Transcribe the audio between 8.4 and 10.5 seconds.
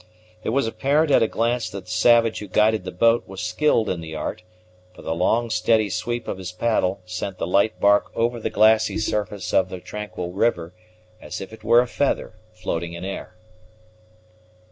glassy surface of the tranquil